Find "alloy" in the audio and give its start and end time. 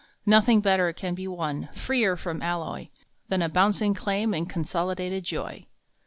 2.41-2.87